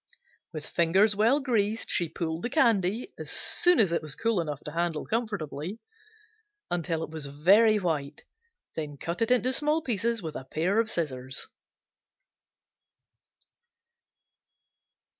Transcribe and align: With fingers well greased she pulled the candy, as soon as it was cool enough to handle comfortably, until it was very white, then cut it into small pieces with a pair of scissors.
With 0.51 0.65
fingers 0.65 1.15
well 1.15 1.39
greased 1.39 1.91
she 1.91 2.09
pulled 2.09 2.41
the 2.41 2.49
candy, 2.49 3.13
as 3.19 3.29
soon 3.29 3.79
as 3.79 3.91
it 3.91 4.01
was 4.01 4.15
cool 4.15 4.41
enough 4.41 4.61
to 4.63 4.71
handle 4.71 5.05
comfortably, 5.05 5.77
until 6.71 7.03
it 7.03 7.11
was 7.11 7.27
very 7.27 7.77
white, 7.77 8.23
then 8.75 8.97
cut 8.97 9.21
it 9.21 9.29
into 9.29 9.53
small 9.53 9.79
pieces 9.83 10.23
with 10.23 10.35
a 10.35 10.43
pair 10.45 10.79
of 10.79 10.89
scissors. 10.89 11.45